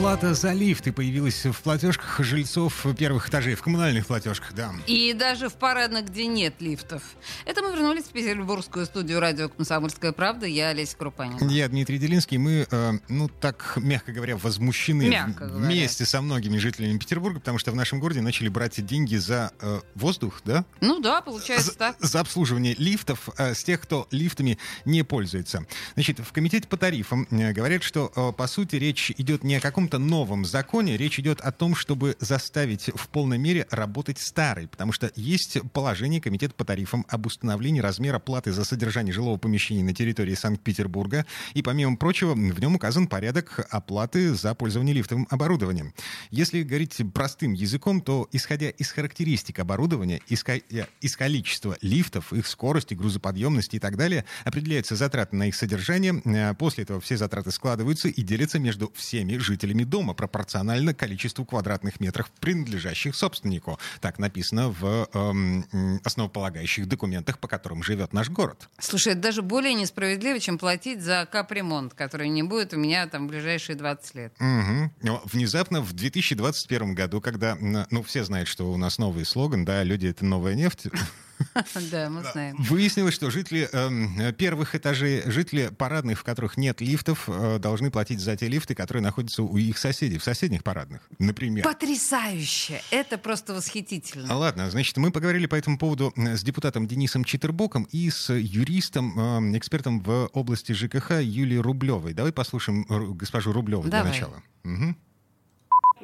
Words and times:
Плата 0.00 0.32
за 0.32 0.52
лифты 0.52 0.92
появилась 0.92 1.44
в 1.44 1.60
платежках 1.60 2.20
жильцов 2.20 2.86
первых 2.96 3.28
этажей, 3.28 3.56
в 3.56 3.62
коммунальных 3.62 4.06
платежках, 4.06 4.52
да. 4.54 4.70
И 4.86 5.12
даже 5.12 5.48
в 5.48 5.54
парадных, 5.54 6.06
где 6.06 6.26
нет 6.26 6.54
лифтов. 6.60 7.02
Это 7.44 7.62
мы 7.62 7.72
вернулись 7.72 8.04
в 8.04 8.10
петербургскую 8.10 8.86
студию 8.86 9.18
радио 9.18 9.48
«Комсомольская 9.48 10.12
правда». 10.12 10.46
Я 10.46 10.68
Олеся 10.68 10.96
Крупанина. 10.96 11.50
Я 11.50 11.68
Дмитрий 11.68 11.98
Делинский. 11.98 12.38
Мы, 12.38 12.68
э, 12.70 12.92
ну, 13.08 13.28
так, 13.28 13.72
мягко 13.76 14.12
говоря, 14.12 14.36
возмущены 14.36 15.08
Мягко 15.08 15.46
говоря. 15.46 15.66
вместе 15.66 16.06
со 16.06 16.22
многими 16.22 16.58
жителями 16.58 16.96
Петербурга, 16.96 17.40
потому 17.40 17.58
что 17.58 17.72
в 17.72 17.74
нашем 17.74 17.98
городе 17.98 18.20
начали 18.20 18.48
брать 18.48 18.84
деньги 18.86 19.16
за 19.16 19.50
э, 19.60 19.80
воздух, 19.96 20.42
да? 20.44 20.64
Ну 20.80 21.00
да, 21.00 21.22
получается 21.22 21.72
за, 21.72 21.76
так. 21.76 21.96
за 21.98 22.20
обслуживание 22.20 22.76
лифтов 22.78 23.30
э, 23.36 23.52
с 23.52 23.64
тех, 23.64 23.80
кто 23.80 24.06
лифтами 24.12 24.58
не 24.84 25.02
пользуется. 25.02 25.66
Значит, 25.94 26.20
в 26.20 26.32
комитете 26.32 26.68
по 26.68 26.76
тарифам 26.76 27.26
э, 27.32 27.52
говорят, 27.52 27.82
что, 27.82 28.12
э, 28.14 28.32
по 28.32 28.46
сути, 28.46 28.76
речь 28.76 29.10
идет 29.18 29.42
не 29.42 29.56
о 29.56 29.60
каком-то 29.88 30.06
новом 30.06 30.44
законе, 30.44 30.96
речь 30.96 31.18
идет 31.18 31.40
о 31.40 31.50
том, 31.50 31.74
чтобы 31.74 32.16
заставить 32.20 32.90
в 32.94 33.08
полной 33.08 33.38
мере 33.38 33.66
работать 33.70 34.18
старый, 34.18 34.68
потому 34.68 34.92
что 34.92 35.10
есть 35.16 35.58
положение 35.72 36.20
комитета 36.20 36.54
по 36.54 36.64
тарифам 36.64 37.06
об 37.08 37.24
установлении 37.26 37.80
размера 37.80 38.18
платы 38.18 38.52
за 38.52 38.64
содержание 38.64 39.14
жилого 39.14 39.38
помещения 39.38 39.82
на 39.82 39.94
территории 39.94 40.34
Санкт-Петербурга, 40.34 41.24
и, 41.54 41.62
помимо 41.62 41.96
прочего, 41.96 42.34
в 42.34 42.60
нем 42.60 42.74
указан 42.74 43.06
порядок 43.06 43.66
оплаты 43.70 44.34
за 44.34 44.54
пользование 44.54 44.94
лифтовым 44.94 45.26
оборудованием. 45.30 45.94
Если 46.30 46.62
говорить 46.62 47.00
простым 47.14 47.54
языком, 47.54 48.02
то, 48.02 48.28
исходя 48.32 48.68
из 48.68 48.90
характеристик 48.90 49.58
оборудования, 49.58 50.20
исходя 50.28 50.86
из 51.00 51.16
количества 51.16 51.78
лифтов, 51.80 52.32
их 52.34 52.46
скорости, 52.46 52.92
грузоподъемности 52.92 53.76
и 53.76 53.78
так 53.78 53.96
далее, 53.96 54.26
определяются 54.44 54.96
затраты 54.96 55.36
на 55.36 55.48
их 55.48 55.54
содержание. 55.54 56.20
Э, 56.24 56.54
После 56.54 56.84
этого 56.84 57.00
все 57.00 57.16
затраты 57.16 57.50
складываются 57.52 58.08
и 58.08 58.22
делятся 58.22 58.58
между 58.58 58.92
всеми 58.94 59.38
жителями 59.38 59.77
дома 59.84 60.14
пропорционально 60.14 60.94
количеству 60.94 61.44
квадратных 61.44 62.00
метров, 62.00 62.30
принадлежащих 62.40 63.14
собственнику. 63.14 63.78
Так 64.00 64.18
написано 64.18 64.70
в 64.70 65.08
эм, 65.12 66.00
основополагающих 66.04 66.86
документах, 66.88 67.38
по 67.38 67.48
которым 67.48 67.82
живет 67.82 68.12
наш 68.12 68.30
город. 68.30 68.68
Слушай, 68.78 69.12
это 69.12 69.22
даже 69.22 69.42
более 69.42 69.74
несправедливо, 69.74 70.40
чем 70.40 70.58
платить 70.58 71.02
за 71.02 71.28
капремонт, 71.30 71.94
который 71.94 72.28
не 72.28 72.42
будет 72.42 72.72
у 72.74 72.78
меня 72.78 73.06
там 73.06 73.26
в 73.26 73.30
ближайшие 73.30 73.76
20 73.76 74.14
лет. 74.14 74.32
Мгм. 74.38 74.92
Но 75.02 75.22
внезапно 75.24 75.80
в 75.80 75.92
2021 75.92 76.94
году, 76.94 77.20
когда, 77.20 77.56
ну, 77.56 78.02
все 78.02 78.24
знают, 78.24 78.48
что 78.48 78.70
у 78.72 78.76
нас 78.76 78.98
новый 78.98 79.24
слоган, 79.24 79.64
да, 79.64 79.82
люди— 79.82 80.06
это 80.08 80.24
новая 80.24 80.54
нефть, 80.54 80.86
Да, 81.90 82.10
мы 82.10 82.22
знаем. 82.32 82.56
выяснилось, 82.58 83.14
что 83.14 83.30
жители 83.30 83.68
эм, 83.72 84.34
первых 84.34 84.74
этажей, 84.74 85.22
жители 85.26 85.68
парадных, 85.76 86.18
в 86.20 86.24
которых 86.24 86.56
нет 86.56 86.80
лифтов, 86.80 87.24
э, 87.28 87.58
должны 87.58 87.90
платить 87.90 88.20
за 88.20 88.36
те 88.36 88.48
лифты, 88.48 88.74
которые 88.74 89.02
находятся 89.02 89.42
у 89.42 89.56
их 89.56 89.78
соседей, 89.78 90.18
в 90.18 90.24
соседних 90.24 90.64
парадных, 90.64 91.02
например. 91.18 91.64
Потрясающе! 91.64 92.82
Это 92.90 93.18
просто 93.18 93.52
А 93.52 93.56
восхитительно. 93.56 94.36
Ладно, 94.36 94.70
значит, 94.70 94.96
мы 94.96 95.10
поговорили 95.10 95.46
по 95.46 95.54
этому 95.54 95.78
поводу 95.78 96.12
э, 96.16 96.36
с 96.36 96.42
депутатом 96.42 96.86
Денисом 96.86 97.24
Читербоком 97.24 97.84
и 97.92 98.10
с 98.10 98.32
юристом, 98.32 99.52
э, 99.54 99.58
экспертом 99.58 100.00
в 100.00 100.28
области 100.32 100.72
ЖКХ 100.72 101.20
Юлией 101.20 101.60
Рублевой. 101.60 102.14
Давай 102.14 102.32
послушаем 102.32 102.84
Ру- 102.88 103.14
госпожу 103.14 103.52
Рублеву 103.52 103.82
для 103.84 104.04
начала. 104.04 104.42
Мгм. 104.64 104.96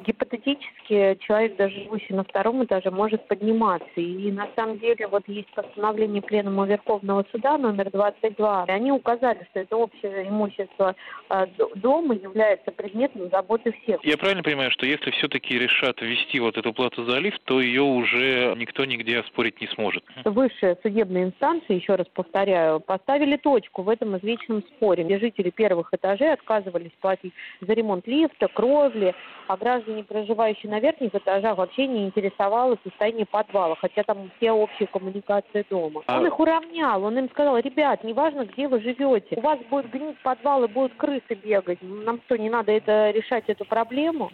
Гипотетически 0.05 1.17
человек, 1.21 1.55
даже 1.57 1.75
живущий 1.83 2.13
на 2.13 2.23
втором 2.23 2.63
этаже, 2.63 2.91
может 2.91 3.27
подниматься. 3.27 3.87
И 3.95 4.31
на 4.31 4.47
самом 4.55 4.79
деле 4.79 5.07
вот 5.07 5.23
есть 5.27 5.51
постановление 5.53 6.21
Пленума 6.21 6.65
Верховного 6.65 7.25
Суда 7.31 7.57
номер 7.57 7.89
22. 7.91 8.65
И 8.67 8.71
они 8.71 8.91
указали, 8.91 9.45
что 9.51 9.59
это 9.59 9.75
общее 9.75 10.27
имущество 10.27 10.95
д- 11.29 11.47
дома 11.75 12.15
является 12.15 12.71
предметом 12.71 13.29
заботы 13.29 13.73
всех. 13.83 14.03
Я 14.03 14.17
правильно 14.17 14.43
понимаю, 14.43 14.71
что 14.71 14.85
если 14.85 15.11
все-таки 15.11 15.57
решат 15.57 16.01
ввести 16.01 16.39
вот 16.39 16.57
эту 16.57 16.73
плату 16.73 17.03
за 17.05 17.17
лифт, 17.19 17.41
то 17.45 17.61
ее 17.61 17.81
уже 17.81 18.53
никто 18.57 18.85
нигде 18.85 19.19
оспорить 19.19 19.59
не 19.61 19.67
сможет? 19.67 20.03
Высшие 20.23 20.77
судебные 20.83 21.25
инстанции, 21.25 21.75
еще 21.75 21.95
раз 21.95 22.07
повторяю, 22.13 22.79
поставили 22.79 23.37
точку 23.37 23.81
в 23.83 23.89
этом 23.89 24.17
извечном 24.17 24.63
споре, 24.63 25.03
где 25.03 25.19
жители 25.19 25.49
первых 25.49 25.93
этажей 25.93 26.33
отказывались 26.33 26.91
платить 27.01 27.33
за 27.61 27.73
ремонт 27.73 28.07
лифта, 28.07 28.47
кровли, 28.47 29.13
а 29.47 29.57
граждане, 29.57 29.94
проживающие 30.03 30.71
на 30.71 30.79
верхних 30.79 31.13
этажах, 31.13 31.57
вообще 31.57 31.87
не 31.87 32.05
интересовало 32.05 32.77
состояние 32.83 33.25
подвала, 33.25 33.75
хотя 33.75 34.03
там 34.03 34.29
все 34.37 34.51
общие 34.51 34.87
коммуникации 34.87 35.65
дома. 35.69 36.01
А- 36.07 36.19
Он 36.19 36.27
их 36.27 36.39
уравнял, 36.39 37.03
он 37.03 37.17
им 37.17 37.29
сказал, 37.29 37.57
ребят, 37.57 38.03
неважно, 38.03 38.45
где 38.45 38.67
вы 38.67 38.79
живете, 38.81 39.35
у 39.37 39.41
вас 39.41 39.59
будет 39.69 39.89
гнить 39.89 40.17
подвал 40.23 40.63
и 40.63 40.67
будут 40.67 40.95
крысы 40.95 41.35
бегать. 41.35 41.79
Нам 41.81 42.21
что, 42.25 42.37
не 42.37 42.49
надо 42.49 42.71
это 42.71 43.11
решать 43.11 43.45
эту 43.47 43.65
проблему? 43.65 44.31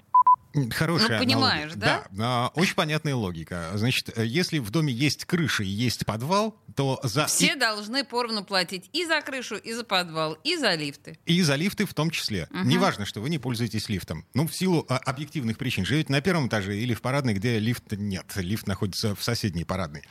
Хорошая 0.71 1.19
Ну, 1.19 1.25
понимаешь, 1.25 1.73
аналогия. 1.73 2.07
Да, 2.11 2.11
а, 2.19 2.51
очень 2.55 2.75
понятная 2.75 3.15
логика. 3.15 3.71
Значит, 3.75 4.17
э, 4.17 4.25
если 4.25 4.59
в 4.59 4.69
доме 4.69 4.93
есть 4.93 5.25
крыша 5.25 5.63
и 5.63 5.67
есть 5.67 6.05
подвал, 6.05 6.57
то 6.75 6.99
за... 7.03 7.27
Все 7.27 7.55
должны 7.55 8.03
поровну 8.03 8.43
платить 8.43 8.89
и 8.91 9.05
за 9.05 9.21
крышу, 9.21 9.55
и 9.55 9.73
за 9.73 9.83
подвал, 9.83 10.33
и 10.43 10.57
за 10.57 10.75
лифты. 10.75 11.17
И 11.25 11.41
за 11.41 11.55
лифты 11.55 11.85
в 11.85 11.93
том 11.93 12.09
числе. 12.09 12.47
Мгм. 12.49 12.67
Неважно, 12.67 13.05
что 13.05 13.21
вы 13.21 13.29
не 13.29 13.39
пользуетесь 13.39 13.87
лифтом. 13.89 14.25
Ну, 14.33 14.47
в 14.47 14.53
силу 14.53 14.85
а, 14.89 14.97
объективных 14.97 15.57
причин. 15.57 15.85
Живете 15.85 16.11
на 16.11 16.21
первом 16.21 16.47
этаже 16.47 16.77
или 16.77 16.93
в 16.93 17.01
парадной, 17.01 17.33
где 17.33 17.57
лифта 17.59 17.95
нет. 17.95 18.25
Лифт 18.35 18.67
находится 18.67 19.15
в 19.15 19.23
соседней 19.23 19.63
парадной. 19.63 20.03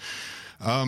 А, 0.62 0.84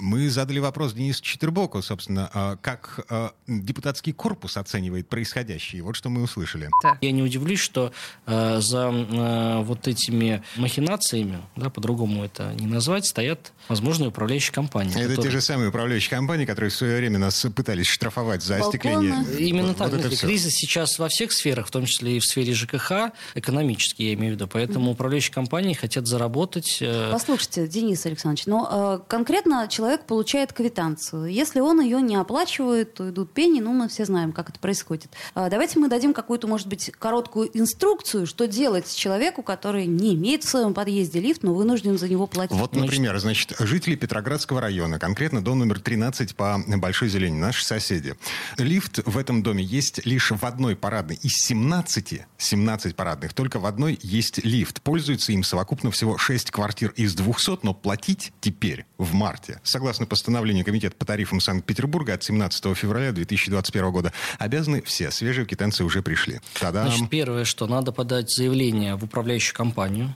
Мы 0.00 0.28
задали 0.30 0.58
вопрос 0.58 0.94
Денису 0.94 1.22
Четербоку, 1.22 1.80
собственно, 1.80 2.28
а, 2.34 2.56
как 2.56 3.06
а, 3.08 3.32
депутатский 3.46 4.12
корпус 4.12 4.56
оценивает 4.56 5.08
происходящее. 5.08 5.82
Вот 5.82 5.94
что 5.94 6.08
мы 6.10 6.22
услышали. 6.22 6.68
Я 7.00 7.12
не 7.12 7.22
удивлюсь, 7.22 7.60
что 7.60 7.92
э, 8.26 8.60
за 8.60 8.90
э, 8.92 9.62
вот 9.62 9.86
этими 9.86 10.42
махинациями, 10.56 11.38
да, 11.56 11.70
по-другому 11.70 12.24
это 12.24 12.52
не 12.54 12.66
назвать, 12.66 13.06
стоят 13.06 13.52
возможные 13.68 14.08
управляющие 14.08 14.52
компании. 14.52 14.90
Это 14.92 15.00
те 15.02 15.08
которые- 15.16 15.30
же 15.32 15.40
самые 15.40 15.68
управляющие 15.68 16.10
компании, 16.10 16.44
которые 16.44 16.70
в 16.70 16.74
свое 16.74 16.96
время 16.98 17.18
нас 17.18 17.46
пытались 17.54 17.86
штрафовать 17.86 18.42
за 18.42 18.58
Балконы. 18.58 18.66
остекление. 19.14 19.48
Именно 19.48 19.68
Вот 19.68 19.76
так. 19.78 19.88
это 19.88 19.96
Дмитрий, 19.98 20.16
всё. 20.16 20.26
кризис 20.26 20.52
сейчас 20.54 20.98
во 20.98 21.08
всех 21.08 21.30
сферах, 21.32 21.68
в 21.68 21.70
том 21.70 21.86
числе 21.86 22.16
и 22.16 22.18
в 22.18 22.24
сфере 22.24 22.52
ЖКХ, 22.54 23.12
экономический, 23.34 24.08
я 24.08 24.14
имею 24.14 24.32
в 24.32 24.36
виду. 24.36 24.48
Поэтому 24.48 24.90
управляющие 24.90 25.32
компании 25.32 25.74
хотят 25.74 26.06
заработать. 26.08 26.78
э, 26.80 27.10
Послушайте, 27.12 27.68
Денис 27.68 28.04
Александрович, 28.06 28.46
но 28.46 28.63
э, 28.68 29.00
конкретно 29.08 29.68
человек 29.68 30.06
получает 30.06 30.52
квитанцию. 30.52 31.26
Если 31.26 31.60
он 31.60 31.80
ее 31.80 32.00
не 32.00 32.16
оплачивает, 32.16 32.94
то 32.94 33.08
идут 33.10 33.32
пени, 33.32 33.60
ну, 33.60 33.72
мы 33.72 33.88
все 33.88 34.04
знаем, 34.04 34.32
как 34.32 34.50
это 34.50 34.58
происходит. 34.58 35.10
Э, 35.34 35.48
давайте 35.50 35.78
мы 35.78 35.88
дадим 35.88 36.12
какую-то, 36.12 36.46
может 36.46 36.66
быть, 36.66 36.90
короткую 36.98 37.50
инструкцию, 37.56 38.26
что 38.26 38.46
делать 38.46 38.94
человеку, 38.94 39.42
который 39.42 39.86
не 39.86 40.14
имеет 40.14 40.44
в 40.44 40.48
своем 40.48 40.74
подъезде 40.74 41.20
лифт, 41.20 41.42
но 41.42 41.54
вынужден 41.54 41.98
за 41.98 42.08
него 42.08 42.26
платить. 42.26 42.56
Вот, 42.56 42.74
например, 42.74 43.18
значит, 43.18 43.54
жители 43.58 43.96
Петроградского 43.96 44.60
района, 44.60 44.98
конкретно 44.98 45.42
дом 45.42 45.58
номер 45.58 45.80
13 45.80 46.34
по 46.36 46.58
Большой 46.66 47.08
Зелени, 47.08 47.38
наши 47.38 47.64
соседи. 47.64 48.16
Лифт 48.58 49.00
в 49.04 49.18
этом 49.18 49.42
доме 49.42 49.62
есть 49.62 50.04
лишь 50.06 50.30
в 50.30 50.44
одной 50.44 50.76
парадной. 50.76 51.18
Из 51.22 51.32
17, 51.46 52.22
17 52.38 52.96
парадных, 52.96 53.32
только 53.34 53.58
в 53.58 53.66
одной 53.66 53.98
есть 54.02 54.44
лифт. 54.44 54.82
Пользуются 54.82 55.32
им 55.32 55.42
совокупно 55.42 55.90
всего 55.90 56.18
6 56.18 56.50
квартир 56.50 56.92
из 56.96 57.14
200, 57.14 57.60
но 57.62 57.74
платить 57.74 58.32
теперь, 58.40 58.53
в 58.98 59.12
марте, 59.14 59.60
согласно 59.62 60.06
постановлению 60.06 60.64
Комитета 60.64 60.96
по 60.96 61.04
тарифам 61.04 61.40
Санкт-Петербурга 61.40 62.14
от 62.14 62.22
17 62.22 62.76
февраля 62.76 63.12
2021 63.12 63.90
года, 63.90 64.12
обязаны 64.38 64.82
все. 64.82 65.10
Свежие 65.10 65.46
квитанции 65.46 65.84
уже 65.84 66.02
пришли. 66.02 66.40
Та-дам! 66.58 66.88
Значит, 66.88 67.10
первое, 67.10 67.44
что 67.44 67.66
надо 67.66 67.92
подать 67.92 68.30
заявление 68.30 68.96
в 68.96 69.04
управляющую 69.04 69.54
компанию, 69.54 70.14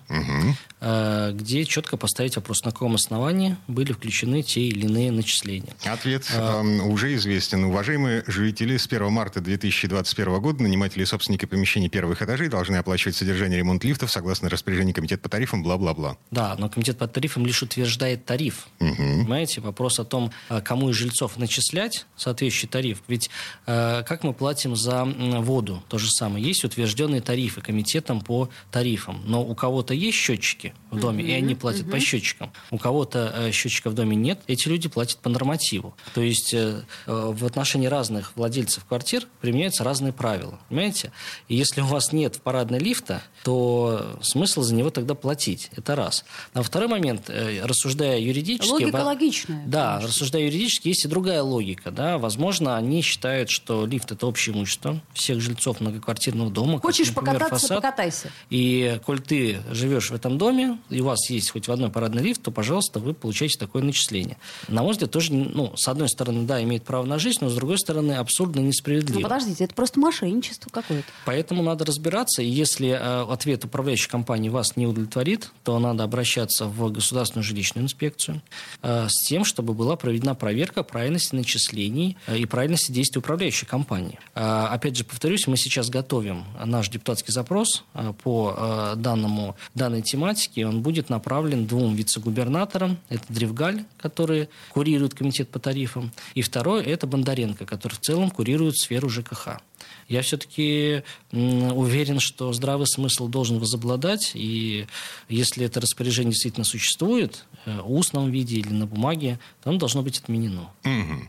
э, 0.80 1.32
где 1.34 1.64
четко 1.64 1.96
поставить 1.96 2.36
вопрос, 2.36 2.64
на 2.64 2.70
каком 2.70 2.94
основании 2.94 3.56
были 3.66 3.92
включены 3.92 4.42
те 4.42 4.62
или 4.62 4.86
иные 4.86 5.10
начисления. 5.12 5.74
Ответ 5.84 6.24
А. 6.34 6.60
эм, 6.60 6.86
уже 6.88 7.14
известен. 7.16 7.64
Уважаемые 7.64 8.24
жители, 8.26 8.76
с 8.76 8.86
1 8.86 9.10
марта 9.10 9.40
2021 9.40 10.40
года 10.40 10.62
наниматели 10.62 11.02
и 11.02 11.06
собственники 11.06 11.44
помещений 11.44 11.88
первых 11.88 12.22
этажей 12.22 12.48
должны 12.48 12.76
оплачивать 12.76 13.16
содержание 13.16 13.58
ремонт 13.58 13.84
лифтов 13.84 14.10
согласно 14.10 14.48
распоряжению 14.48 14.94
Комитета 14.94 15.22
по 15.22 15.28
тарифам, 15.28 15.62
бла-бла-бла. 15.62 16.16
Да, 16.30 16.54
но 16.58 16.68
комитет 16.68 16.98
по 16.98 17.06
тарифам 17.06 17.46
лишь 17.46 17.62
утверждает 17.62 18.24
тариф. 18.28 18.68
Понимаете, 18.78 19.62
вопрос 19.62 19.98
о 19.98 20.04
том, 20.04 20.30
а, 20.50 20.60
кому 20.60 20.90
из 20.90 20.96
жильцов 20.96 21.38
начислять 21.38 22.04
соответствующий 22.14 22.68
тариф. 22.68 23.02
Ведь 23.08 23.30
э, 23.66 24.02
как 24.06 24.22
мы 24.22 24.34
платим 24.34 24.76
за 24.76 25.04
воду? 25.04 25.82
То 25.88 25.96
же 25.96 26.10
самое. 26.10 26.44
Есть 26.44 26.62
утвержденные 26.62 27.22
тарифы 27.22 27.62
комитетом 27.62 28.20
по 28.20 28.50
тарифам. 28.70 29.22
Но 29.24 29.42
у 29.42 29.54
кого-то 29.54 29.94
есть 29.94 30.18
счетчики 30.18 30.74
в 30.90 31.00
доме, 31.00 31.24
и 31.24 31.32
они 31.32 31.54
платят 31.54 31.90
по 31.90 31.98
счетчикам. 31.98 32.52
У 32.70 32.76
кого-то 32.76 33.32
э, 33.34 33.50
счетчика 33.50 33.88
в 33.88 33.94
доме 33.94 34.14
нет, 34.14 34.40
эти 34.46 34.68
люди 34.68 34.90
платят 34.90 35.20
по 35.20 35.30
нормативу. 35.30 35.96
То 36.12 36.20
есть 36.20 36.52
э, 36.52 36.82
э, 37.06 37.32
в 37.34 37.46
отношении 37.46 37.86
разных 37.86 38.36
владельцев 38.36 38.84
квартир 38.84 39.26
применяются 39.40 39.84
разные 39.84 40.12
правила. 40.12 40.58
Понимаете? 40.68 41.12
И 41.48 41.56
если 41.56 41.80
у 41.80 41.86
вас 41.86 42.12
нет 42.12 42.36
в 42.36 42.42
парадной 42.42 42.78
лифта, 42.78 43.22
то 43.42 44.18
смысл 44.20 44.60
за 44.60 44.74
него 44.74 44.90
тогда 44.90 45.14
платить. 45.14 45.70
Это 45.74 45.96
раз. 45.96 46.26
А 46.52 46.62
второй 46.62 46.88
момент, 46.88 47.30
э, 47.30 47.64
рассуждая 48.08 48.20
юридически... 48.20 48.70
Логика 48.70 48.96
логичная. 48.96 49.64
Да, 49.66 49.88
конечно. 49.88 50.08
рассуждая 50.08 50.42
юридически, 50.44 50.88
есть 50.88 51.04
и 51.04 51.08
другая 51.08 51.42
логика. 51.42 51.90
Да? 51.90 52.18
Возможно, 52.18 52.76
они 52.76 53.02
считают, 53.02 53.50
что 53.50 53.86
лифт– 53.86 54.12
это 54.12 54.26
общее 54.26 54.54
имущество 54.54 55.00
всех 55.12 55.40
жильцов 55.40 55.80
многоквартирного 55.80 56.50
дома. 56.50 56.74
как, 56.74 56.82
Хочешь 56.82 57.08
например, 57.08 57.34
покататься, 57.34 57.66
фасад. 57.66 57.76
покатайся. 57.82 58.30
И 58.50 59.00
коль 59.04 59.20
ты 59.20 59.58
живешь 59.70 60.10
в 60.10 60.14
этом 60.14 60.38
доме, 60.38 60.78
и 60.90 61.00
у 61.00 61.04
вас 61.04 61.30
есть 61.30 61.50
хоть 61.50 61.68
в 61.68 61.72
одной 61.72 61.90
парадный 61.90 62.22
лифт, 62.22 62.42
то, 62.42 62.50
пожалуйста, 62.50 63.00
вы 63.00 63.14
получаете 63.14 63.58
такое 63.58 63.82
начисление. 63.82 64.36
На 64.68 64.82
мой 64.82 64.92
взгляд, 64.92 65.10
тоже, 65.10 65.32
ну, 65.32 65.72
с 65.76 65.88
одной 65.88 66.08
стороны, 66.08 66.46
да, 66.46 66.62
имеет 66.62 66.84
право 66.84 67.04
на 67.04 67.18
жизнь, 67.18 67.38
но 67.40 67.48
с 67.48 67.54
другой 67.54 67.78
стороны, 67.78 68.12
абсурдно 68.12 68.60
несправедливо. 68.60 69.18
Ну, 69.18 69.22
подождите, 69.22 69.64
это 69.64 69.74
просто 69.74 70.00
мошенничество 70.00 70.70
какое-то. 70.70 71.06
Поэтому 71.24 71.62
надо 71.62 71.84
разбираться, 71.84 72.42
и 72.42 72.48
если 72.48 72.88
э, 72.88 73.32
ответ 73.32 73.64
управляющей 73.64 74.08
компании 74.08 74.48
вас 74.48 74.76
не 74.76 74.86
удовлетворит, 74.86 75.50
то 75.64 75.78
надо 75.78 76.04
обращаться 76.04 76.66
в 76.66 76.90
государственную 76.90 77.44
жилищную 77.44 77.84
инспекцию 77.84 77.97
э, 78.02 79.06
с 79.08 79.28
тем, 79.28 79.44
чтобы 79.44 79.74
была 79.74 79.96
проведена 79.96 80.34
проверка 80.34 80.82
правильности 80.82 81.34
начислений 81.34 82.16
э, 82.26 82.38
и 82.38 82.46
правильности 82.46 82.92
действий 82.92 83.18
управляющей 83.18 83.66
компании. 83.66 84.18
Э, 84.34 84.66
опять 84.70 84.96
же, 84.96 85.04
повторюсь, 85.04 85.46
мы 85.46 85.56
сейчас 85.56 85.90
готовим 85.90 86.44
наш 86.64 86.88
депутатский 86.88 87.32
запрос 87.32 87.84
по 88.22 88.94
данному, 88.96 89.56
данной 89.74 90.02
тематике. 90.02 90.66
Он 90.66 90.82
будет 90.82 91.08
направлен 91.10 91.66
двум 91.66 91.94
вице-губернаторам. 91.94 92.98
Это 93.08 93.24
Древгаль, 93.28 93.84
который 93.96 94.48
курирует 94.70 95.14
комитет 95.14 95.48
по 95.48 95.58
тарифам, 95.58 96.12
и 96.34 96.42
второй– 96.42 96.84
это 96.84 97.06
Бондаренко, 97.06 97.66
который 97.66 97.94
в 97.94 98.00
целом 98.00 98.30
курирует 98.30 98.76
сферу 98.76 99.08
ЖКХ. 99.08 99.60
Я 100.08 100.22
все-таки 100.22 101.02
уверен, 101.32 102.18
что 102.18 102.52
здравый 102.52 102.86
смысл 102.86 103.28
должен 103.28 103.58
возобладать, 103.58 104.32
и 104.34 104.86
если 105.28 105.66
это 105.66 105.80
распоряжение 105.80 106.32
действительно 106.32 106.64
существует, 106.64 107.44
э, 107.66 107.80
в 107.82 107.92
устном 107.92 108.30
виде 108.30 108.56
или 108.56 108.72
на 108.72 108.86
бумаге, 108.86 109.38
то 109.62 109.70
оно 109.70 109.78
должно 109.78 110.02
быть 110.02 110.18
отменено. 110.18 110.70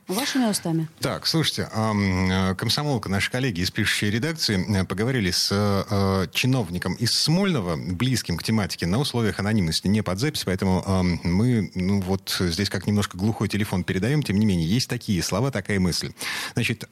Вашими 0.08 0.50
устами. 0.50 0.88
Так, 1.00 1.28
слушайте, 1.28 1.70
э, 1.74 2.56
комсомолка, 2.56 3.10
наши 3.10 3.30
коллеги 3.30 3.62
из 3.62 3.72
пишущей 3.72 4.10
редакции 4.10 4.82
э, 4.82 4.86
поговорили 4.86 5.32
с 5.32 5.50
чиновником 6.34 6.94
из 6.96 7.12
Смольного, 7.12 7.76
близким 7.76 8.38
к 8.38 8.44
тематике, 8.44 8.86
на 8.86 9.00
условиях 9.00 9.40
анонимности, 9.40 9.88
не 9.88 10.02
под 10.02 10.20
запись, 10.20 10.44
поэтому 10.46 10.84
мы, 11.24 11.72
ну 11.76 12.02
вот 12.02 12.36
здесь 12.40 12.70
как 12.70 12.88
немножко 12.88 13.18
глухой 13.18 13.50
телефон 13.50 13.84
передаем, 13.84 14.24
тем 14.24 14.40
не 14.40 14.46
менее, 14.46 14.68
есть 14.68 14.90
такие 14.90 15.22
слова, 15.22 15.52
такая 15.52 15.80
мысль. 15.80 16.14
Значит, 16.54 16.88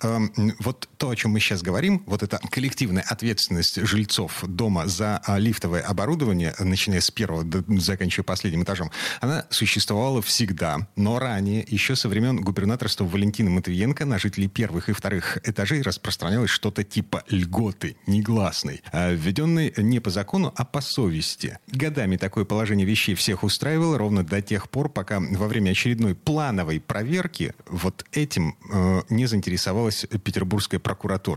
вот 0.59 0.89
то, 0.97 1.09
о 1.09 1.15
чем 1.15 1.31
мы 1.31 1.39
сейчас 1.47 1.61
говорим, 1.61 2.03
вот 2.05 2.23
эта 2.23 2.39
коллективная 2.51 3.03
ответственность 3.07 3.79
жильцов 3.87 4.43
дома 4.45 4.85
за 4.87 5.21
а, 5.25 5.39
лифтовое 5.39 5.81
оборудование, 5.81 6.53
начиная 6.59 6.99
с 6.99 7.09
первого, 7.09 7.45
до- 7.45 7.63
заканчивая 7.79 8.25
последним 8.25 8.63
этажом, 8.63 8.91
она 9.21 9.45
существовала 9.49 10.21
всегда, 10.21 10.87
но 10.97 11.19
ранее, 11.19 11.65
еще 11.65 11.95
со 11.95 12.09
времен 12.09 12.41
губернаторства 12.41 13.05
Валентина 13.05 13.49
Матвиенко, 13.49 14.03
на 14.03 14.19
жителей 14.19 14.49
первых 14.49 14.89
и 14.89 14.93
вторых 14.93 15.37
этажей 15.47 15.81
распространялось 15.83 16.49
что-то 16.49 16.83
типа 16.83 17.23
льготы 17.29 17.95
негласной, 18.07 18.81
а, 18.91 19.11
введенной 19.11 19.73
не 19.77 20.01
по 20.01 20.09
закону, 20.09 20.51
а 20.53 20.65
по 20.65 20.81
совести. 20.81 21.59
Годами 21.67 22.17
такое 22.17 22.43
положение 22.43 22.85
вещей 22.85 23.15
всех 23.15 23.43
устраивало 23.43 23.97
ровно 23.97 24.25
до 24.25 24.41
тех 24.41 24.69
пор, 24.69 24.89
пока 24.89 25.21
во 25.21 25.47
время 25.47 25.71
очередной 25.71 26.13
плановой 26.13 26.81
проверки 26.81 27.53
вот 27.67 28.05
этим 28.11 28.57
э, 28.69 29.01
не 29.09 29.27
заинтересовалась 29.27 30.05
Петербургская 30.23 30.79
прокуратура. 30.79 31.36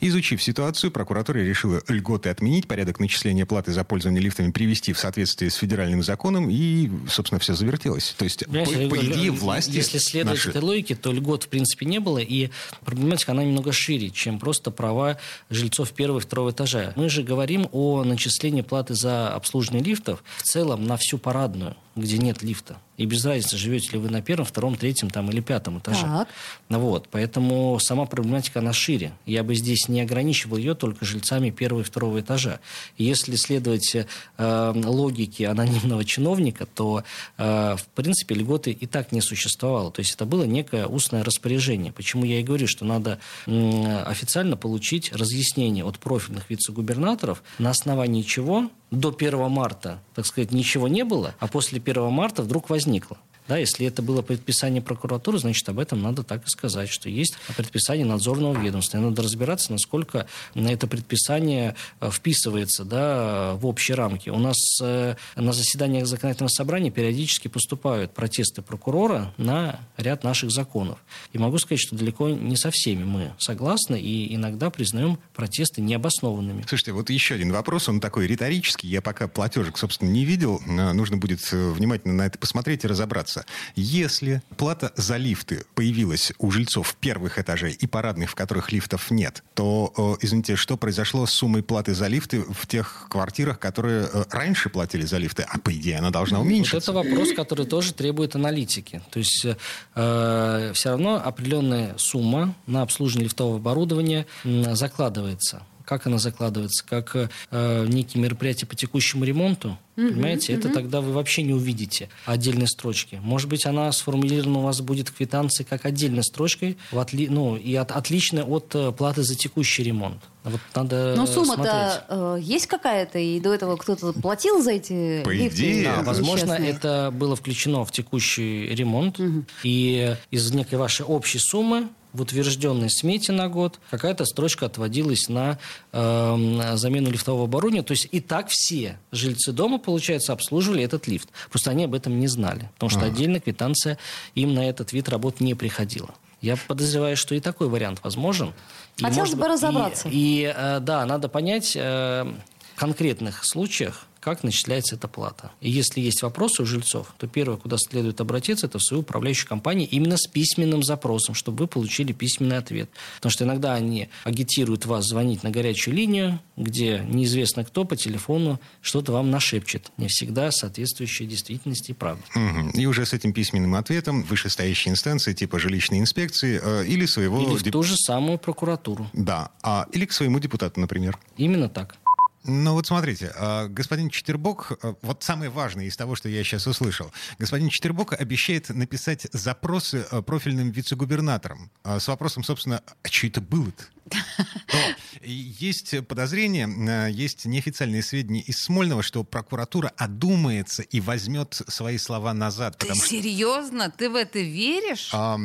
Изучив 0.00 0.42
ситуацию, 0.42 0.90
прокуратура 0.90 1.38
решила 1.38 1.82
льготы 1.88 2.28
отменить, 2.28 2.66
порядок 2.68 3.00
начисления 3.00 3.46
платы 3.46 3.72
за 3.72 3.84
пользование 3.84 4.22
лифтами 4.22 4.50
привести 4.50 4.92
в 4.92 4.98
соответствие 4.98 5.50
с 5.50 5.54
федеральным 5.54 6.02
законом, 6.02 6.48
и, 6.50 6.90
собственно, 7.08 7.38
все 7.38 7.54
завертелось. 7.54 8.14
То 8.16 8.24
есть, 8.24 8.44
по, 8.46 8.52
по 8.52 8.96
идее, 8.96 9.30
власти 9.30 9.70
Если 9.70 9.98
следовать 9.98 10.38
наши- 10.38 10.50
этой 10.50 10.62
логике, 10.62 10.94
то 10.94 11.12
льгот 11.12 11.44
в 11.44 11.48
принципе 11.48 11.86
не 11.86 11.98
было, 11.98 12.18
и 12.18 12.50
проблематика 12.84 13.32
она 13.32 13.44
немного 13.44 13.72
шире, 13.72 14.10
чем 14.10 14.38
просто 14.38 14.70
права 14.70 15.18
жильцов 15.50 15.92
первого 15.92 16.18
и 16.18 16.22
второго 16.22 16.50
этажа. 16.50 16.92
Мы 16.96 17.08
же 17.08 17.22
говорим 17.22 17.68
о 17.72 18.04
начислении 18.04 18.62
платы 18.62 18.94
за 18.94 19.28
обслуживание 19.34 19.84
лифтов 19.84 20.22
в 20.38 20.42
целом 20.42 20.84
на 20.84 20.96
всю 20.96 21.18
парадную, 21.18 21.76
где 21.96 22.18
нет 22.18 22.42
лифта. 22.42 22.78
И 22.96 23.06
без 23.06 23.24
разницы, 23.24 23.56
живете 23.56 23.92
ли 23.92 23.98
вы 23.98 24.10
на 24.10 24.20
первом, 24.20 24.44
втором, 24.44 24.76
третьем 24.76 25.08
там, 25.08 25.30
или 25.30 25.40
пятом 25.40 25.78
этаже. 25.78 26.02
Так. 26.02 26.28
Ну 26.68 26.78
Вот, 26.80 27.08
поэтому 27.10 27.78
сама 27.80 28.04
проблематика, 28.04 28.60
она 28.60 28.72
шире. 28.72 29.12
Я 29.24 29.42
бы 29.42 29.54
здесь 29.54 29.88
не 29.88 30.02
ограничивал 30.02 30.58
ее 30.58 30.74
только 30.74 31.04
жильцами 31.04 31.50
первого 31.50 31.80
и 31.80 31.84
второго 31.84 32.20
этажа. 32.20 32.60
Если 32.98 33.36
следовать 33.36 33.96
э, 33.96 34.72
логике 34.84 35.48
анонимного 35.48 36.04
чиновника, 36.04 36.66
то, 36.66 37.02
э, 37.38 37.76
в 37.76 37.86
принципе, 37.94 38.34
льготы 38.34 38.70
и 38.70 38.86
так 38.86 39.12
не 39.12 39.22
существовало. 39.22 39.90
То 39.90 40.00
есть 40.00 40.14
это 40.14 40.26
было 40.26 40.44
некое 40.44 40.86
устное 40.86 41.24
распоряжение. 41.24 41.92
Почему 41.92 42.24
я 42.24 42.40
и 42.40 42.42
говорю, 42.42 42.66
что 42.68 42.84
надо 42.84 43.18
м, 43.46 44.06
официально 44.06 44.56
получить 44.56 45.12
разъяснение 45.12 45.84
от 45.84 45.98
профильных 45.98 46.50
вице-губернаторов, 46.50 47.42
на 47.58 47.70
основании 47.70 48.22
чего 48.22 48.70
до 48.90 49.14
1 49.16 49.50
марта, 49.50 50.00
так 50.14 50.26
сказать, 50.26 50.52
ничего 50.52 50.88
не 50.88 51.04
было, 51.04 51.34
а 51.38 51.46
после 51.46 51.80
1 51.80 52.10
марта 52.10 52.42
вдруг 52.42 52.70
возникло. 52.70 53.18
Да, 53.50 53.58
если 53.58 53.84
это 53.84 54.00
было 54.00 54.22
предписание 54.22 54.80
прокуратуры, 54.80 55.40
значит, 55.40 55.68
об 55.68 55.80
этом 55.80 56.00
надо 56.00 56.22
так 56.22 56.46
и 56.46 56.48
сказать, 56.48 56.88
что 56.88 57.08
есть 57.08 57.34
предписание 57.56 58.06
надзорного 58.06 58.56
ведомства. 58.56 58.98
И 58.98 59.00
надо 59.00 59.22
разбираться, 59.22 59.72
насколько 59.72 60.28
это 60.54 60.86
предписание 60.86 61.74
э, 62.00 62.10
вписывается 62.12 62.84
да, 62.84 63.54
в 63.54 63.66
общие 63.66 63.96
рамки. 63.96 64.28
У 64.30 64.38
нас 64.38 64.56
э, 64.80 65.16
на 65.34 65.52
заседаниях 65.52 66.06
законодательного 66.06 66.48
собрания 66.48 66.92
периодически 66.92 67.48
поступают 67.48 68.14
протесты 68.14 68.62
прокурора 68.62 69.34
на 69.36 69.80
ряд 69.96 70.22
наших 70.22 70.52
законов. 70.52 71.00
И 71.32 71.38
могу 71.38 71.58
сказать, 71.58 71.80
что 71.80 71.96
далеко 71.96 72.28
не 72.28 72.56
со 72.56 72.70
всеми 72.70 73.02
мы 73.02 73.32
согласны 73.40 74.00
и 74.00 74.32
иногда 74.32 74.70
признаем 74.70 75.18
протесты 75.34 75.80
необоснованными. 75.80 76.64
Слушайте, 76.68 76.92
вот 76.92 77.10
еще 77.10 77.34
один 77.34 77.50
вопрос, 77.50 77.88
он 77.88 77.98
такой 77.98 78.28
риторический. 78.28 78.86
Я 78.86 79.02
пока 79.02 79.26
платежек, 79.26 79.76
собственно, 79.76 80.08
не 80.08 80.24
видел. 80.24 80.62
Э, 80.68 80.92
Нужно 80.92 81.16
будет 81.16 81.50
внимательно 81.50 82.14
на 82.14 82.26
это 82.26 82.38
посмотреть 82.38 82.84
и 82.84 82.86
разобраться. 82.86 83.39
Если 83.74 84.42
плата 84.56 84.92
за 84.96 85.16
лифты 85.16 85.64
появилась 85.74 86.32
у 86.38 86.50
жильцов 86.50 86.94
первых 87.00 87.38
этажей 87.38 87.72
и 87.72 87.86
парадных, 87.86 88.30
в 88.30 88.34
которых 88.34 88.72
лифтов 88.72 89.10
нет, 89.10 89.42
то, 89.54 89.92
э, 89.96 90.24
извините, 90.24 90.56
что 90.56 90.76
произошло 90.76 91.26
с 91.26 91.32
суммой 91.32 91.62
платы 91.62 91.94
за 91.94 92.06
лифты 92.06 92.42
в 92.42 92.66
тех 92.66 93.06
квартирах, 93.10 93.58
которые 93.58 94.08
э, 94.12 94.24
раньше 94.30 94.68
платили 94.68 95.04
за 95.04 95.18
лифты, 95.18 95.44
а 95.48 95.58
по 95.58 95.72
идее 95.72 95.98
она 95.98 96.10
должна 96.10 96.38
Вот 96.38 96.46
уменьшиться? 96.46 96.90
это 96.90 96.92
вопрос, 96.92 97.32
который 97.34 97.66
тоже 97.66 97.92
требует 97.92 98.34
аналитики. 98.34 99.02
То 99.10 99.18
есть 99.18 99.46
э, 99.94 100.72
все 100.74 100.88
равно 100.90 101.20
определенная 101.24 101.94
сумма 101.98 102.54
на 102.66 102.82
обслуживание 102.82 103.24
лифтового 103.24 103.56
оборудования 103.56 104.26
закладывается. 104.44 105.62
Как 105.90 106.06
она 106.06 106.18
закладывается? 106.18 106.84
Как 106.88 107.16
э, 107.16 107.86
некие 107.88 108.22
мероприятия 108.22 108.64
по 108.64 108.76
текущему 108.76 109.24
ремонту? 109.24 109.76
Понимаете, 109.96 110.52
это 110.52 110.68
тогда 110.68 111.00
вы 111.00 111.12
вообще 111.12 111.42
не 111.42 111.52
увидите 111.52 112.08
отдельной 112.24 112.68
строчки. 112.68 113.18
Может 113.20 113.48
быть, 113.48 113.66
она 113.66 113.90
сформулирована 113.90 114.60
у 114.60 114.62
вас 114.62 114.80
будет 114.80 115.08
в 115.08 115.14
квитанции 115.14 115.64
как 115.64 115.84
отдельной 115.84 116.22
строчкой, 116.22 116.78
в 116.92 116.98
отли- 116.98 117.26
ну, 117.28 117.56
и 117.56 117.74
от, 117.74 117.90
отличная 117.90 118.44
от 118.44 118.72
э, 118.74 118.92
платы 118.92 119.24
за 119.24 119.34
текущий 119.34 119.82
ремонт. 119.82 120.22
Вот 120.44 120.60
надо 120.76 121.14
Но 121.16 121.24
э, 121.24 121.26
сумма-то 121.26 122.04
э, 122.08 122.38
есть 122.40 122.66
какая-то, 122.68 123.18
и 123.18 123.40
до 123.40 123.52
этого 123.52 123.76
кто-то 123.76 124.12
платил 124.12 124.62
за 124.62 124.70
эти 124.70 125.22
По 125.24 125.30
лифты 125.30 125.58
идее, 125.58 125.84
Да, 125.96 126.02
возможно, 126.02 126.52
несчастные? 126.52 126.70
это 126.70 127.10
было 127.12 127.34
включено 127.34 127.84
в 127.84 127.90
текущий 127.90 128.68
ремонт. 128.68 129.20
И 129.64 130.16
из 130.30 130.52
некой 130.52 130.78
вашей 130.78 131.04
общей 131.04 131.40
суммы 131.40 131.88
в 132.12 132.22
утвержденной 132.22 132.90
смете 132.90 133.32
на 133.32 133.48
год 133.48 133.78
какая-то 133.90 134.24
строчка 134.24 134.66
отводилась 134.66 135.28
на 135.28 135.58
э, 135.92 136.72
замену 136.76 137.10
лифтового 137.10 137.44
оборудования. 137.44 137.82
То 137.82 137.92
есть 137.92 138.08
и 138.10 138.20
так 138.20 138.48
все 138.48 138.98
жильцы 139.12 139.52
дома, 139.52 139.78
получается, 139.78 140.32
обслуживали 140.32 140.82
этот 140.82 141.06
лифт. 141.06 141.28
Просто 141.50 141.70
они 141.70 141.84
об 141.84 141.94
этом 141.94 142.18
не 142.18 142.26
знали. 142.26 142.68
Потому 142.74 142.90
что 142.90 143.04
отдельно 143.06 143.40
квитанция 143.40 143.98
им 144.34 144.54
на 144.54 144.68
этот 144.68 144.92
вид 144.92 145.08
работ 145.08 145.40
не 145.40 145.54
приходила. 145.54 146.10
Я 146.40 146.56
подозреваю, 146.56 147.16
что 147.16 147.34
и 147.34 147.40
такой 147.40 147.68
вариант 147.68 148.00
возможен. 148.02 148.52
И, 148.96 149.02
Хотелось 149.02 149.30
может 149.30 149.36
бы 149.36 149.40
быть, 149.42 149.48
и- 149.48 149.52
разобраться. 149.52 150.08
И, 150.10 150.54
э, 150.56 150.80
да, 150.80 151.04
надо 151.04 151.28
понять, 151.28 151.72
э, 151.76 152.32
конкретных 152.80 153.44
случаях, 153.44 154.06
как 154.20 154.42
начисляется 154.42 154.96
эта 154.96 155.06
плата. 155.06 155.50
И 155.60 155.70
если 155.70 156.00
есть 156.00 156.22
вопросы 156.22 156.62
у 156.62 156.66
жильцов, 156.66 157.12
то 157.18 157.26
первое, 157.26 157.58
куда 157.58 157.76
следует 157.78 158.20
обратиться, 158.20 158.66
это 158.66 158.78
в 158.78 158.82
свою 158.82 159.02
управляющую 159.02 159.46
компанию 159.46 159.86
именно 159.90 160.16
с 160.16 160.26
письменным 160.26 160.82
запросом, 160.82 161.34
чтобы 161.34 161.58
вы 161.58 161.66
получили 161.66 162.12
письменный 162.12 162.56
ответ. 162.56 162.88
Потому 163.16 163.32
что 163.32 163.44
иногда 163.44 163.74
они 163.74 164.08
агитируют 164.24 164.86
вас 164.86 165.04
звонить 165.06 165.42
на 165.42 165.50
горячую 165.50 165.94
линию, 165.94 166.40
где 166.56 167.04
неизвестно 167.06 167.64
кто 167.64 167.84
по 167.84 167.96
телефону 167.96 168.58
что-то 168.80 169.12
вам 169.12 169.30
нашепчет, 169.30 169.90
не 169.98 170.08
всегда 170.08 170.50
соответствующее 170.50 171.28
действительности 171.28 171.90
и 171.90 171.94
правде. 171.94 172.22
Мгм. 172.34 172.70
И 172.70 172.86
уже 172.86 173.04
с 173.04 173.12
этим 173.12 173.34
письменным 173.34 173.74
ответом 173.74 174.22
вышестоящие 174.22 174.92
инстанции 174.92 175.34
типа 175.34 175.58
жилищной 175.58 175.98
инспекции 175.98 176.60
э, 176.62 176.86
или 176.86 177.04
своего... 177.04 177.42
Или 177.42 177.56
в 177.56 177.62
деп- 177.62 177.72
ту 177.72 177.82
же 177.82 177.96
самую 177.96 178.38
прокуратуру. 178.38 179.10
Да, 179.12 179.50
а, 179.62 179.86
или 179.92 180.06
к 180.06 180.12
своему 180.12 180.38
депутату, 180.38 180.80
например. 180.80 181.18
Именно 181.36 181.68
так. 181.68 181.96
Ну 182.44 182.72
вот 182.72 182.86
смотрите, 182.86 183.32
а, 183.36 183.68
господин 183.68 184.08
Четербок, 184.08 184.72
а, 184.82 184.94
вот 185.02 185.22
самое 185.22 185.50
важное 185.50 185.84
из 185.84 185.96
того, 185.96 186.14
что 186.14 186.28
я 186.28 186.42
сейчас 186.42 186.66
услышал. 186.66 187.12
Господин 187.38 187.68
Четербок 187.68 188.14
обещает 188.14 188.70
написать 188.70 189.26
запросы 189.32 190.06
а, 190.10 190.22
профильным 190.22 190.70
вице-губернаторам 190.70 191.70
с 191.84 192.08
вопросом, 192.08 192.42
собственно, 192.42 192.82
а 193.02 193.08
что 193.08 193.26
это 193.26 193.40
было-то? 193.40 193.84
Есть 195.22 196.06
подозрение, 196.06 196.66
а, 196.66 197.08
есть 197.08 197.44
неофициальные 197.44 198.02
сведения 198.02 198.40
из 198.40 198.56
Смольного, 198.62 199.02
что 199.02 199.22
прокуратура 199.24 199.92
одумается 199.96 200.82
и 200.82 201.00
возьмет 201.00 201.60
свои 201.68 201.98
слова 201.98 202.32
назад. 202.32 202.78
Ты 202.78 202.86
Потому 202.86 203.00
что 203.00 203.10
серьезно? 203.10 203.90
Ты 203.90 204.08
в 204.08 204.14
это 204.14 204.38
веришь? 204.38 205.10
а, 205.12 205.38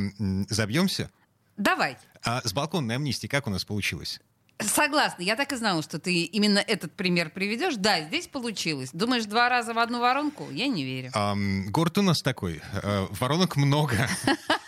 забьемся. 0.50 1.12
Давай. 1.58 1.98
А 2.24 2.42
с 2.44 2.54
балконной 2.54 2.96
амнистией 2.96 3.30
как 3.30 3.48
у 3.48 3.50
нас 3.50 3.66
получилось? 3.66 4.20
Согласна, 4.59 5.21
я 5.24 5.35
так 5.35 5.51
и 5.51 5.55
знала, 5.57 5.81
что 5.83 6.00
ты 6.00 6.24
именно 6.24 6.59
этот 6.59 6.93
пример 6.93 7.29
приведешь. 7.29 7.75
Да, 7.75 8.01
здесь 8.01 8.27
получилось. 8.27 8.89
Думаешь, 8.93 9.25
два 9.25 9.50
раза 9.50 9.74
в 9.74 9.79
одну 9.79 10.00
воронку? 10.00 10.47
Я 10.51 10.67
не 10.67 10.83
верю. 10.85 11.12
Ам, 11.13 11.69
город 11.71 11.97
у 11.97 12.01
нас 12.01 12.21
такой. 12.21 12.62
а, 12.81 13.07
Воронок 13.12 13.57
много. 13.57 14.07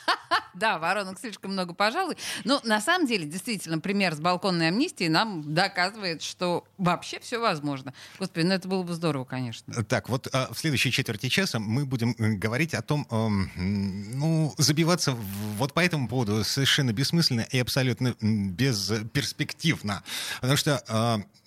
Да, 0.58 0.80
воронок 0.80 1.20
слишком 1.20 1.52
много, 1.54 1.74
пожалуй. 1.74 2.18
Но 2.44 2.60
на 2.64 2.82
самом 2.82 3.08
деле, 3.08 3.26
действительно, 3.26 3.80
пример 3.80 4.16
с 4.16 4.20
балконной 4.20 4.70
амнистией 4.70 5.10
нам 5.10 5.54
доказывает, 5.54 6.22
что 6.22 6.66
вообще 6.78 7.20
все 7.20 7.40
возможно. 7.40 7.94
Господи, 8.20 8.46
ну 8.46 8.54
это 8.54 8.68
было 8.68 8.84
бы 8.84 8.94
здорово, 8.94 9.24
конечно. 9.26 9.84
Так, 9.84 10.10
вот 10.10 10.28
а, 10.34 10.52
в 10.52 10.58
следующей 10.58 10.92
четверти 10.92 11.30
часа 11.30 11.60
мы 11.60 11.86
будем 11.86 12.16
э, 12.18 12.34
говорить 12.34 12.74
о 12.74 12.82
том, 12.82 13.08
м, 13.12 13.52
ну, 14.18 14.54
забиваться 14.58 15.12
вот 15.58 15.74
по 15.74 15.80
этому 15.82 16.08
поводу 16.08 16.44
совершенно 16.44 16.92
бессмысленно 16.92 17.42
и 17.42 17.60
абсолютно 17.60 18.16
бесперспективно. 18.22 20.04
Потому 20.42 20.58
что 20.58 20.82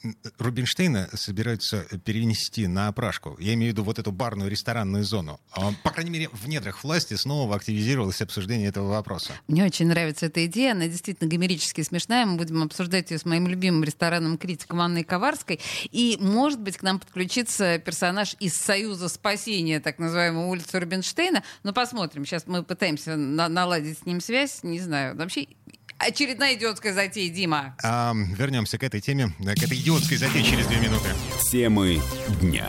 м, 0.03 0.17
Рубинштейна 0.39 1.09
собираются 1.15 1.83
перенести 2.05 2.67
на 2.67 2.89
опрашку. 2.89 3.37
Я 3.39 3.55
имею 3.55 3.73
в 3.73 3.75
виду 3.75 3.85
вот 3.85 3.99
эту 3.99 4.13
барную 4.13 4.51
ресторанную 4.51 5.05
зону. 5.05 5.41
А, 5.53 5.73
По 5.83 5.91
крайней 5.91 6.11
мере, 6.11 6.29
в 6.33 6.49
недрах 6.49 6.83
власти 6.85 7.15
снова 7.15 7.57
активизировалось 7.57 8.23
обсуждение 8.23 8.69
этого 8.69 8.89
вопроса. 9.01 9.33
Мне 9.49 9.65
очень 9.65 9.87
нравится 9.89 10.27
эта 10.27 10.45
идея, 10.47 10.73
она 10.73 10.87
действительно 10.87 11.29
гомерически 11.29 11.83
смешная. 11.83 12.25
Мы 12.27 12.37
будем 12.37 12.63
обсуждать 12.63 13.11
ее 13.11 13.19
с 13.19 13.25
моим 13.25 13.47
любимым 13.49 13.83
ресторанным 13.85 14.39
критиком 14.39 14.81
Анной 14.81 15.05
Коварской. 15.05 15.61
И, 15.91 16.17
может 16.21 16.61
быть, 16.61 16.77
к 16.77 16.83
нам 16.83 16.99
подключится 17.01 17.79
персонаж 17.79 18.37
из 18.41 18.55
Союза 18.55 19.09
спасения, 19.09 19.81
так 19.81 19.99
называемой 19.99 20.47
улицы 20.47 20.79
Рубинштейна. 20.79 21.43
Но 21.63 21.73
посмотрим. 21.73 22.25
Сейчас 22.25 22.47
мы 22.47 22.63
пытаемся 22.63 23.17
на- 23.17 23.49
наладить 23.49 23.99
с 23.99 24.07
ним 24.07 24.21
связь. 24.21 24.63
Не 24.63 24.81
знаю. 24.81 25.17
Вообще, 25.17 25.47
очередная 25.99 26.55
идиотская 26.55 26.93
затея, 26.95 27.31
Дима. 27.33 27.77
А, 27.83 28.13
вернемся 28.15 28.79
к 28.79 28.83
этой 28.85 29.01
теме, 29.01 29.35
к 29.39 29.63
этой 29.63 29.79
идиотской 29.79 30.17
затее 30.17 30.45
через 30.45 30.67
две 30.67 30.79
минуты. 30.81 31.09
Темы 31.51 32.01
дня. 32.41 32.69